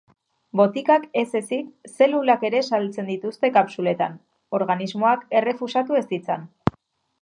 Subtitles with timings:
[0.61, 4.19] Botikak ez ezik zelulak ere sartzen dituzte kapsuletan,
[4.63, 6.55] organismoak errefusatu ez ditzan.